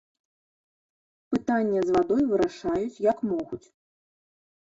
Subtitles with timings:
[1.33, 3.63] Пытанне з вадой вырашаюць, як могуць.